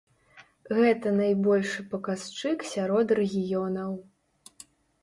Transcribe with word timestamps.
Гэта 0.77 1.07
найбольшы 1.17 1.85
паказчык 1.91 2.57
сярод 2.73 3.07
рэгіёнаў. 3.21 3.91